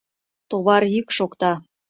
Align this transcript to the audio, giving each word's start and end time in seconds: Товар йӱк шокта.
Товар 0.49 0.83
йӱк 0.93 1.07
шокта. 1.17 1.51